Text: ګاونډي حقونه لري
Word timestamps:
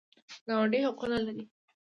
ګاونډي 0.45 0.79
حقونه 0.87 1.17
لري 1.25 1.45